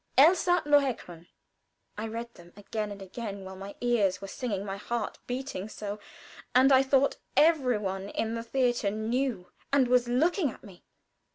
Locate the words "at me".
10.49-10.83